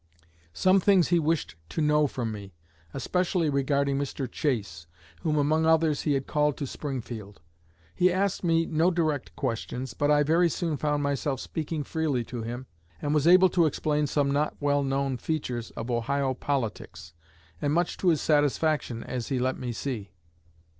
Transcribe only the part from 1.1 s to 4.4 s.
wished to know from me, especially regarding Mr.